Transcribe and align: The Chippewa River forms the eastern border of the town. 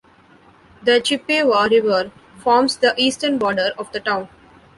The 0.81 0.99
Chippewa 0.99 1.65
River 1.65 2.11
forms 2.39 2.77
the 2.77 2.95
eastern 2.97 3.37
border 3.37 3.69
of 3.77 3.91
the 3.91 3.99
town. 3.99 4.29